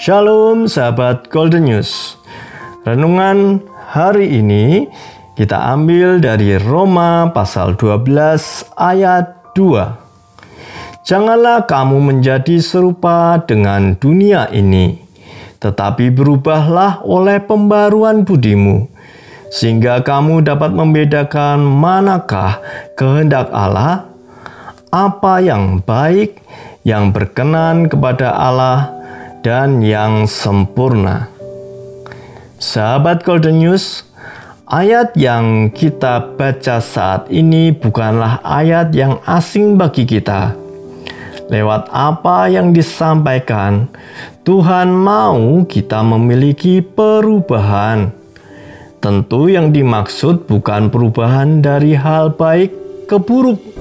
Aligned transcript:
Shalom 0.00 0.64
sahabat 0.64 1.28
Golden 1.28 1.68
News. 1.68 2.16
Renungan 2.88 3.60
hari 3.92 4.32
ini 4.32 4.88
kita 5.36 5.76
ambil 5.76 6.16
dari 6.24 6.56
Roma 6.56 7.28
pasal 7.36 7.76
12 7.76 8.08
ayat 8.80 9.52
2. 9.52 11.04
Janganlah 11.04 11.68
kamu 11.68 12.00
menjadi 12.00 12.64
serupa 12.64 13.44
dengan 13.44 13.92
dunia 13.92 14.48
ini, 14.48 15.04
tetapi 15.60 16.08
berubahlah 16.08 17.04
oleh 17.04 17.36
pembaruan 17.44 18.24
budimu, 18.24 18.88
sehingga 19.52 20.00
kamu 20.00 20.40
dapat 20.48 20.72
membedakan 20.72 21.60
manakah 21.60 22.56
kehendak 22.96 23.52
Allah, 23.52 24.08
apa 24.88 25.44
yang 25.44 25.84
baik, 25.84 26.40
yang 26.88 27.12
berkenan 27.12 27.84
kepada 27.84 28.32
Allah, 28.32 28.99
dan 29.40 29.80
yang 29.80 30.28
sempurna. 30.28 31.32
Sahabat 32.60 33.24
Golden 33.24 33.56
News, 33.56 34.04
ayat 34.68 35.16
yang 35.16 35.72
kita 35.72 36.36
baca 36.36 36.76
saat 36.84 37.32
ini 37.32 37.72
bukanlah 37.72 38.44
ayat 38.44 38.92
yang 38.92 39.16
asing 39.24 39.80
bagi 39.80 40.04
kita. 40.04 40.52
Lewat 41.50 41.90
apa 41.90 42.46
yang 42.52 42.70
disampaikan, 42.70 43.90
Tuhan 44.46 44.92
mau 44.92 45.64
kita 45.66 46.04
memiliki 46.04 46.84
perubahan. 46.84 48.12
Tentu, 49.00 49.48
yang 49.48 49.72
dimaksud 49.72 50.44
bukan 50.44 50.92
perubahan 50.92 51.64
dari 51.64 51.96
hal 51.96 52.36
baik 52.36 52.70
ke 53.08 53.16
buruk 53.16 53.79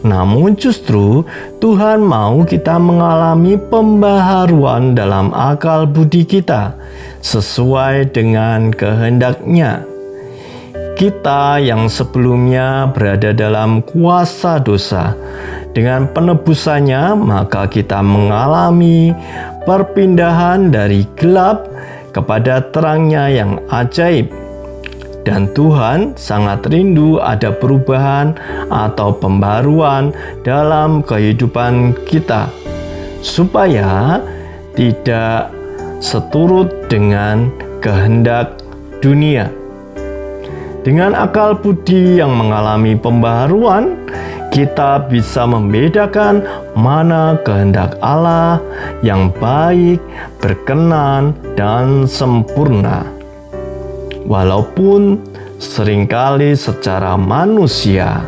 namun 0.00 0.56
justru 0.56 1.28
Tuhan 1.60 2.00
mau 2.00 2.40
kita 2.44 2.80
mengalami 2.80 3.60
pembaharuan 3.60 4.96
dalam 4.96 5.28
akal 5.36 5.84
budi 5.84 6.24
kita 6.24 6.72
sesuai 7.20 8.08
dengan 8.08 8.72
kehendaknya. 8.72 9.84
Kita 10.96 11.56
yang 11.56 11.88
sebelumnya 11.88 12.92
berada 12.92 13.32
dalam 13.32 13.80
kuasa 13.80 14.60
dosa, 14.60 15.16
dengan 15.72 16.08
penebusannya 16.12 17.16
maka 17.16 17.64
kita 17.70 18.04
mengalami 18.04 19.16
perpindahan 19.64 20.68
dari 20.68 21.08
gelap 21.16 21.68
kepada 22.12 22.60
terangnya 22.68 23.30
yang 23.32 23.56
ajaib 23.70 24.49
dan 25.22 25.52
Tuhan 25.52 26.16
sangat 26.16 26.64
rindu 26.72 27.20
ada 27.20 27.52
perubahan 27.52 28.32
atau 28.72 29.12
pembaruan 29.12 30.16
dalam 30.40 31.04
kehidupan 31.04 31.92
kita, 32.08 32.48
supaya 33.20 34.20
tidak 34.72 35.52
seturut 36.00 36.72
dengan 36.88 37.52
kehendak 37.84 38.56
dunia. 39.04 39.52
Dengan 40.80 41.12
akal 41.12 41.60
budi 41.60 42.16
yang 42.16 42.32
mengalami 42.32 42.96
pembaruan, 42.96 44.00
kita 44.48 45.04
bisa 45.12 45.44
membedakan 45.44 46.40
mana 46.72 47.36
kehendak 47.44 48.00
Allah 48.00 48.56
yang 49.04 49.28
baik, 49.36 50.00
berkenan, 50.40 51.36
dan 51.52 52.08
sempurna 52.08 53.19
walaupun 54.24 55.20
sering 55.60 56.08
kali 56.08 56.56
secara 56.56 57.16
manusia 57.20 58.24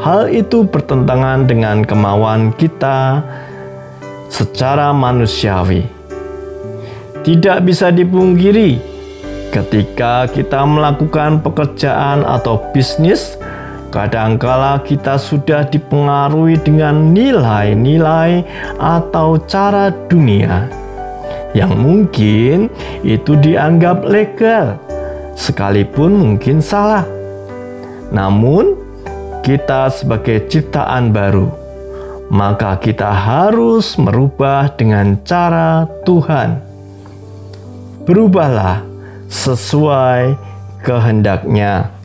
hal 0.00 0.32
itu 0.32 0.64
bertentangan 0.64 1.44
dengan 1.44 1.84
kemauan 1.84 2.56
kita 2.56 3.20
secara 4.32 4.96
manusiawi. 4.96 5.84
Tidak 7.20 7.60
bisa 7.60 7.92
dipungkiri, 7.92 8.80
ketika 9.52 10.24
kita 10.24 10.64
melakukan 10.64 11.44
pekerjaan 11.44 12.24
atau 12.24 12.64
bisnis, 12.72 13.36
kadangkala 13.92 14.80
kita 14.80 15.20
sudah 15.20 15.68
dipengaruhi 15.68 16.56
dengan 16.64 17.12
nilai-nilai 17.12 18.40
atau 18.80 19.36
cara 19.44 19.92
dunia 20.08 20.64
yang 21.52 21.74
mungkin 21.76 22.70
itu 23.02 23.34
dianggap 23.36 24.06
legal 24.06 24.78
sekalipun 25.40 26.20
mungkin 26.20 26.60
salah. 26.60 27.08
Namun, 28.12 28.76
kita 29.40 29.88
sebagai 29.88 30.44
ciptaan 30.52 31.16
baru, 31.16 31.48
maka 32.28 32.76
kita 32.76 33.08
harus 33.08 33.96
merubah 33.96 34.68
dengan 34.76 35.16
cara 35.24 35.88
Tuhan. 36.04 36.60
Berubahlah 38.04 38.84
sesuai 39.32 40.36
kehendaknya. 40.84 41.99